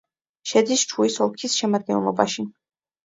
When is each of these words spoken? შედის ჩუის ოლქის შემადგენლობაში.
შედის 0.51 0.85
ჩუის 0.93 1.19
ოლქის 1.27 1.59
შემადგენლობაში. 1.61 2.47